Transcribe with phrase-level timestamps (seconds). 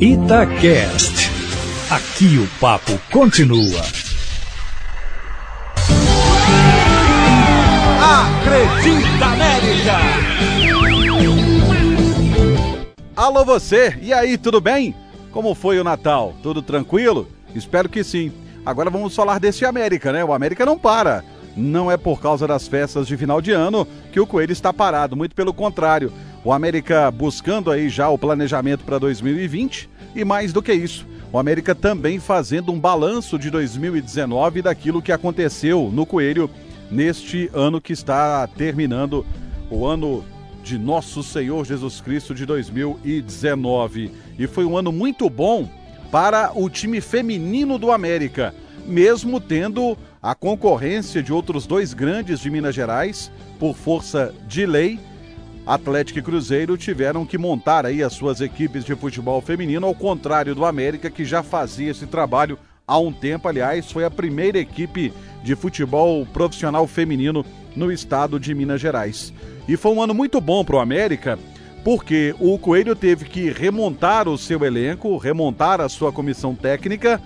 [0.00, 1.28] Itacast.
[1.90, 3.82] Aqui o papo continua.
[8.00, 9.96] Acredita América!
[13.16, 14.94] Alô você, e aí, tudo bem?
[15.32, 16.32] Como foi o Natal?
[16.44, 17.26] Tudo tranquilo?
[17.52, 18.30] Espero que sim.
[18.64, 20.24] Agora vamos falar desse América, né?
[20.24, 21.24] O América não para.
[21.56, 25.16] Não é por causa das festas de final de ano que o Coelho está parado,
[25.16, 26.12] muito pelo contrário.
[26.44, 31.38] O América buscando aí já o planejamento para 2020 e mais do que isso, o
[31.38, 36.48] América também fazendo um balanço de 2019 daquilo que aconteceu no Coelho
[36.90, 39.26] neste ano que está terminando
[39.70, 40.24] o ano
[40.62, 44.10] de nosso Senhor Jesus Cristo de 2019.
[44.38, 45.68] E foi um ano muito bom
[46.10, 48.54] para o time feminino do América,
[48.86, 54.98] mesmo tendo a concorrência de outros dois grandes de Minas Gerais, por força de lei.
[55.68, 60.54] Atlético e Cruzeiro tiveram que montar aí as suas equipes de futebol feminino, ao contrário
[60.54, 63.46] do América, que já fazia esse trabalho há um tempo.
[63.46, 65.12] Aliás, foi a primeira equipe
[65.44, 67.44] de futebol profissional feminino
[67.76, 69.30] no estado de Minas Gerais.
[69.68, 71.38] E foi um ano muito bom para o América,
[71.84, 77.20] porque o Coelho teve que remontar o seu elenco, remontar a sua comissão técnica,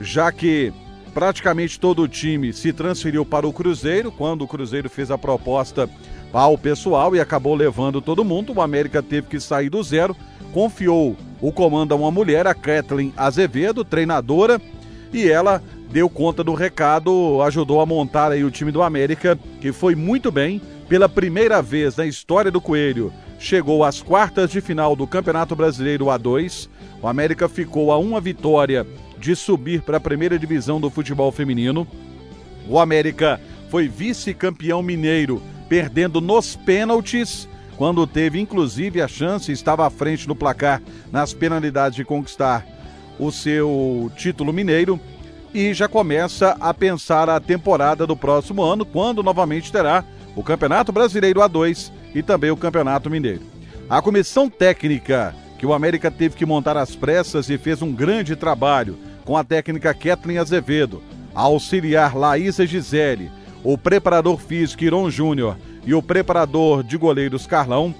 [0.00, 0.72] já que
[1.12, 5.90] praticamente todo o time se transferiu para o Cruzeiro, quando o Cruzeiro fez a proposta
[6.32, 8.52] ao pessoal e acabou levando todo mundo.
[8.54, 10.16] O América teve que sair do zero,
[10.52, 14.60] confiou o comando a uma mulher, a Kathleen Azevedo, treinadora,
[15.12, 19.72] e ela deu conta do recado, ajudou a montar aí o time do América, que
[19.72, 20.60] foi muito bem.
[20.88, 26.06] Pela primeira vez na história do Coelho, chegou às quartas de final do Campeonato Brasileiro
[26.06, 26.68] A2.
[27.00, 28.86] O América ficou a uma vitória
[29.18, 31.86] de subir para a primeira divisão do futebol feminino.
[32.68, 35.40] O América foi vice-campeão mineiro,
[35.70, 40.82] perdendo nos pênaltis, quando teve inclusive a chance, estava à frente no placar
[41.12, 42.66] nas penalidades de conquistar
[43.20, 44.98] o seu título mineiro
[45.54, 50.04] e já começa a pensar a temporada do próximo ano, quando novamente terá
[50.34, 53.42] o Campeonato Brasileiro A2 e também o Campeonato Mineiro.
[53.88, 58.34] A comissão técnica que o América teve que montar às pressas e fez um grande
[58.34, 61.00] trabalho com a técnica Kathleen Azevedo,
[61.32, 63.30] a auxiliar Laísa Gisele,
[63.62, 67.94] o preparador físico Iron Júnior e o preparador de goleiros Carlão,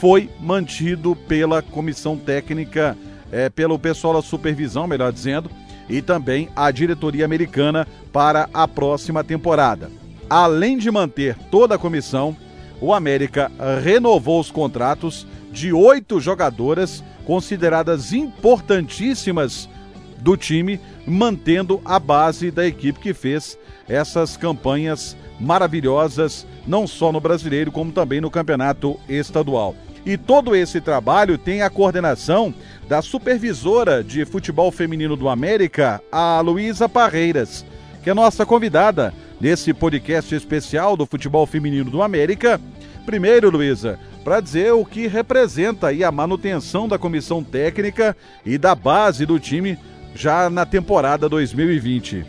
[0.00, 2.96] foi mantido pela comissão técnica,
[3.30, 5.50] é, pelo pessoal da supervisão, melhor dizendo,
[5.88, 9.90] e também a diretoria americana para a próxima temporada.
[10.28, 12.36] Além de manter toda a comissão,
[12.80, 13.50] o América
[13.82, 19.68] renovou os contratos de oito jogadoras consideradas importantíssimas
[20.22, 27.20] do time, mantendo a base da equipe que fez essas campanhas maravilhosas, não só no
[27.20, 29.74] brasileiro, como também no campeonato estadual.
[30.06, 32.54] E todo esse trabalho tem a coordenação
[32.88, 37.64] da supervisora de futebol feminino do América, a Luísa Parreiras,
[38.02, 42.60] que é nossa convidada nesse podcast especial do futebol feminino do América.
[43.04, 48.16] Primeiro, Luísa, para dizer o que representa aí a manutenção da comissão técnica
[48.46, 49.78] e da base do time
[50.14, 52.24] já na temporada 2020.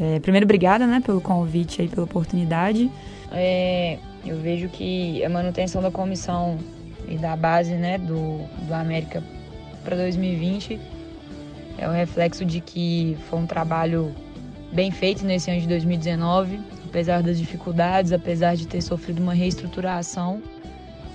[0.00, 2.90] É, primeiro, obrigada né, pelo convite e pela oportunidade.
[3.32, 6.58] É, eu vejo que a manutenção da comissão
[7.08, 9.22] e da base né, do, do América
[9.84, 10.80] para 2020
[11.78, 14.14] é o reflexo de que foi um trabalho
[14.72, 20.42] bem feito nesse ano de 2019, apesar das dificuldades, apesar de ter sofrido uma reestruturação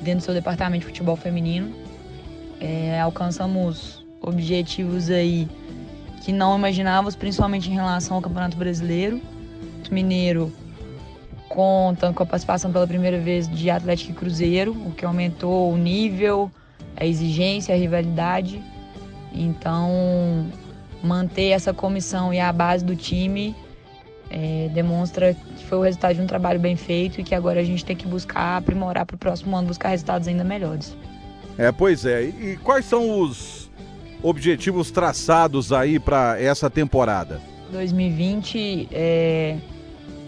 [0.02, 1.74] dentro do seu departamento de futebol feminino.
[2.60, 5.48] É, alcançamos objetivos aí
[6.22, 9.20] que não imaginávamos, principalmente em relação ao Campeonato Brasileiro.
[9.90, 10.54] O Mineiro
[11.50, 15.78] conta com a participação pela primeira vez de Atlético e Cruzeiro, o que aumentou o
[15.78, 16.50] nível,
[16.96, 18.64] a exigência, a rivalidade.
[19.34, 20.48] Então,
[21.04, 23.54] manter essa comissão e a base do time
[24.30, 27.64] é, demonstra que foi o resultado de um trabalho bem feito e que agora a
[27.64, 30.96] gente tem que buscar aprimorar para o próximo ano, buscar resultados ainda melhores.
[31.58, 32.24] É, pois é.
[32.24, 33.61] E quais são os
[34.24, 37.42] objetivos traçados aí para essa temporada?
[37.72, 39.58] 2020 é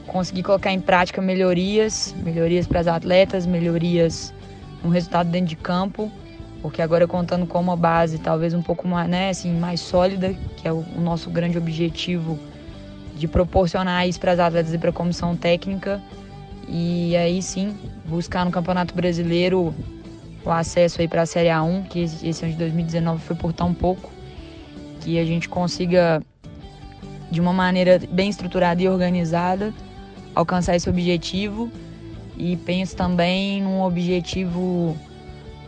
[0.08, 4.34] conseguir colocar em prática melhorias, melhorias para as atletas, melhorias
[4.84, 6.12] no resultado dentro de campo,
[6.62, 10.68] porque agora contando com uma base talvez um pouco mais, né, assim, mais sólida, que
[10.68, 12.38] é o, o nosso grande objetivo
[13.16, 16.02] de proporcionar isso para as atletas e para a comissão técnica.
[16.68, 17.76] E aí sim,
[18.06, 19.74] buscar no Campeonato Brasileiro
[20.46, 23.74] o acesso aí para a Série A1, que esse ano de 2019 foi por tão
[23.74, 24.12] pouco,
[25.02, 26.22] que a gente consiga
[27.32, 29.74] de uma maneira bem estruturada e organizada
[30.36, 31.72] alcançar esse objetivo.
[32.38, 34.98] E penso também num objetivo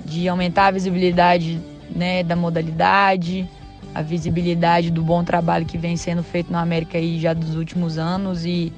[0.04, 1.60] de aumentar a visibilidade
[1.94, 3.48] né, da modalidade,
[3.94, 7.98] a visibilidade do bom trabalho que vem sendo feito na América aí já dos últimos
[7.98, 8.74] anos e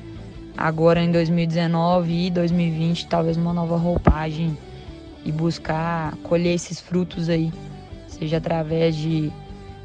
[0.55, 4.57] agora em 2019 e 2020 talvez uma nova roupagem
[5.27, 7.51] e buscar colher esses frutos aí,
[8.07, 9.29] seja através de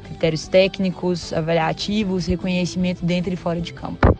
[0.05, 4.15] critérios técnicos, avaliativos, reconhecimento dentro e fora de campo.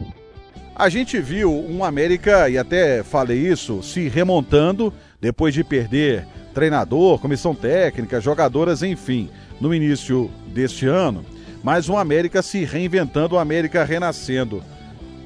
[0.76, 7.20] A gente viu um América, e até falei isso, se remontando depois de perder treinador,
[7.20, 9.30] comissão técnica, jogadoras, enfim,
[9.62, 11.24] no início deste ano.
[11.64, 14.62] Mas um América se reinventando, um América renascendo.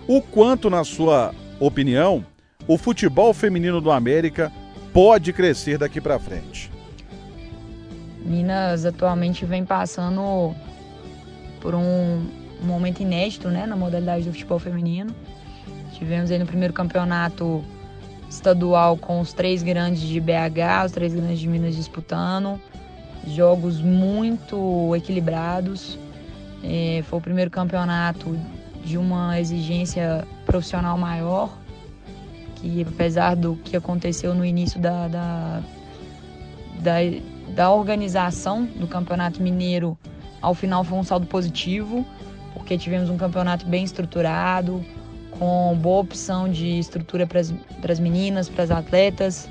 [0.07, 2.23] O quanto, na sua opinião,
[2.67, 4.51] o futebol feminino do América
[4.93, 6.71] pode crescer daqui para frente?
[8.19, 10.53] Minas atualmente vem passando
[11.61, 12.25] por um,
[12.61, 15.15] momento inédito né, na modalidade do futebol feminino.
[15.93, 17.63] Tivemos aí no primeiro campeonato
[18.29, 22.59] estadual com os três grandes de BH, os três grandes de Minas disputando.
[23.27, 25.97] Jogos muito equilibrados.
[26.63, 28.37] É, foi o primeiro campeonato
[28.83, 31.57] de uma exigência profissional maior,
[32.59, 35.61] que apesar do que aconteceu no início da, da,
[36.79, 36.95] da,
[37.49, 39.97] da organização do Campeonato Mineiro,
[40.41, 42.05] ao final foi um saldo positivo,
[42.53, 44.83] porque tivemos um campeonato bem estruturado,
[45.31, 49.47] com boa opção de estrutura para as meninas, para as atletas.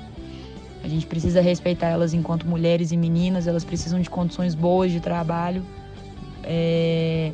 [0.83, 4.99] A gente precisa respeitar elas enquanto mulheres e meninas, elas precisam de condições boas de
[4.99, 5.65] trabalho.
[6.43, 7.31] É...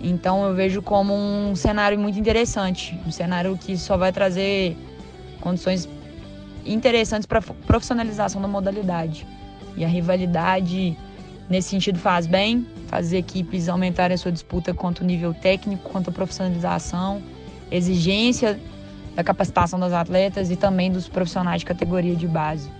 [0.00, 4.76] Então eu vejo como um cenário muito interessante, um cenário que só vai trazer
[5.42, 5.88] condições
[6.64, 9.26] interessantes para profissionalização da modalidade.
[9.76, 10.96] E a rivalidade
[11.50, 16.12] nesse sentido faz bem, faz equipes aumentarem a sua disputa quanto nível técnico, quanto a
[16.12, 17.22] profissionalização
[17.72, 18.60] exigência
[19.16, 22.70] da capacitação das atletas e também dos profissionais de categoria de base.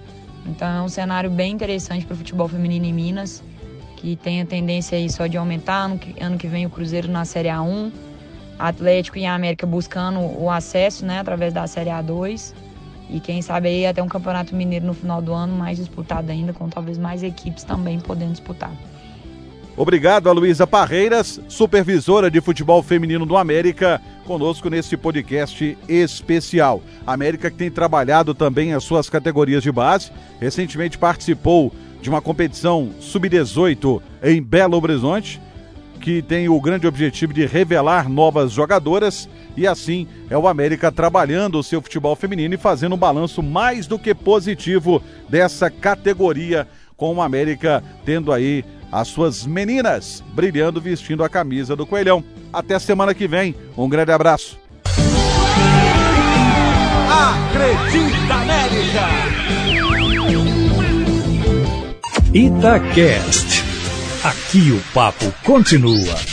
[0.47, 3.43] Então é um cenário bem interessante para o futebol feminino em Minas,
[3.97, 5.85] que tem a tendência aí só de aumentar.
[5.85, 7.91] Ano que, ano que vem o Cruzeiro na Série A1,
[8.58, 12.54] Atlético e a América buscando o acesso né, através da Série A2.
[13.10, 16.52] E quem sabe aí até um campeonato mineiro no final do ano mais disputado ainda,
[16.52, 18.72] com talvez mais equipes também podendo disputar.
[19.76, 26.82] Obrigado a Luísa Parreiras, supervisora de futebol feminino do América, conosco nesse podcast especial.
[27.06, 31.72] América que tem trabalhado também as suas categorias de base, recentemente participou
[32.02, 35.40] de uma competição sub-18 em Belo Horizonte,
[36.02, 41.60] que tem o grande objetivo de revelar novas jogadoras e assim é o América trabalhando
[41.60, 46.66] o seu futebol feminino e fazendo um balanço mais do que positivo dessa categoria
[46.96, 52.22] com o América tendo aí as suas meninas brilhando vestindo a camisa do Coelhão.
[52.52, 53.54] Até semana que vem.
[53.78, 54.58] Um grande abraço.
[57.08, 59.08] Acredita América!
[62.34, 63.62] Itacast.
[64.52, 66.31] Aqui o papo continua.